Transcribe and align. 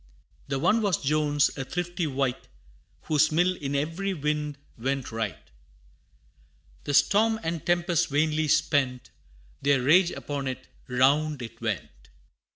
The 0.47 0.57
one 0.57 0.81
was 0.81 0.97
Jones, 0.97 1.55
a 1.55 1.63
thrifty 1.63 2.07
wight 2.07 2.47
Whose 3.03 3.31
mill 3.31 3.55
in 3.57 3.75
every 3.75 4.15
wind 4.15 4.57
went 4.75 5.11
right. 5.11 5.37
The 6.85 6.95
storm 6.95 7.39
and 7.43 7.63
tempest 7.63 8.09
vainly 8.09 8.47
spent 8.47 9.11
Their 9.61 9.83
rage 9.83 10.09
upon 10.09 10.47
it 10.47 10.67
round 10.87 11.43
it 11.43 11.61
went! 11.61 12.09